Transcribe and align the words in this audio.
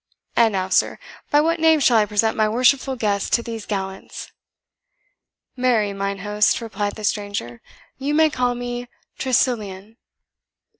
And 0.35 0.53
now, 0.53 0.67
sir, 0.69 0.97
by 1.29 1.41
what 1.41 1.59
name 1.59 1.79
shall 1.79 1.97
I 1.97 2.07
present 2.07 2.35
my 2.35 2.49
worshipful 2.49 2.95
guest 2.95 3.33
to 3.33 3.43
these 3.43 3.67
gallants?" 3.67 4.31
"Marry, 5.55 5.93
mine 5.93 6.17
host," 6.25 6.59
replied 6.59 6.95
the 6.95 7.03
stranger, 7.03 7.61
"you 7.99 8.15
may 8.15 8.31
call 8.31 8.55
me 8.55 8.87
Tressilian." 9.19 9.97